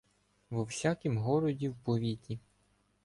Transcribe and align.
Во 0.57 0.63
всякім 0.63 1.17
городі, 1.27 1.69
в 1.69 1.75
повіті! 1.77 2.39